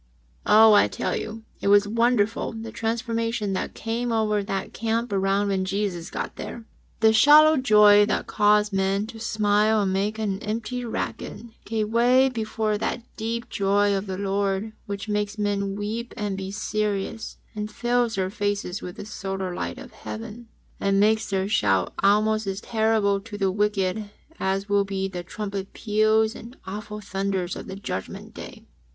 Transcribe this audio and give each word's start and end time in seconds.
Oh, 0.47 0.73
I 0.73 0.87
tell 0.87 1.15
you, 1.15 1.43
it 1.61 1.67
was 1.67 1.87
wonderful 1.87 2.53
the 2.53 2.71
transformation 2.71 3.53
that 3.53 3.75
came 3.75 4.11
over 4.11 4.41
that 4.41 4.73
camp 4.73 5.11
ground 5.11 5.49
when 5.49 5.63
Jesus 5.63 6.09
got 6.09 6.37
there 6.37 6.53
1 6.61 6.65
The 7.01 7.13
shallow 7.13 7.55
joy 7.57 8.07
that 8.07 8.25
caused 8.25 8.73
men 8.73 9.05
to 9.05 9.19
smile 9.19 9.79
and 9.83 9.93
make 9.93 10.17
an 10.17 10.39
empty 10.39 10.83
racket, 10.83 11.43
gave 11.65 11.89
way 11.89 12.29
before 12.29 12.79
that 12.79 13.03
deep 13.15 13.47
joy 13.47 13.93
of 13.95 14.07
the 14.07 14.17
Lord 14.17 14.73
which 14.87 15.07
makes 15.07 15.37
men 15.37 15.75
weep 15.75 16.15
and 16.17 16.35
be 16.35 16.49
serious 16.49 17.37
and 17.55 17.69
fills 17.69 18.15
their 18.15 18.31
faces 18.31 18.81
with 18.81 18.95
the 18.95 19.05
solar 19.05 19.53
light 19.53 19.77
of 19.77 19.91
Heaven, 19.91 20.47
and 20.79 20.99
makes 20.99 21.29
their 21.29 21.47
shout 21.47 21.93
almost 22.01 22.47
as 22.47 22.59
terrible 22.59 23.19
to 23.19 23.37
the 23.37 23.51
wicked 23.51 24.09
as 24.39 24.67
will 24.67 24.83
be 24.83 25.07
the 25.07 25.21
trumpet 25.21 25.73
peals 25.73 26.33
and 26.33 26.57
awful 26.65 27.01
thunders 27.01 27.55
of 27.55 27.67
the 27.67 27.75
Judgment 27.75 28.33
Day. 28.33 28.65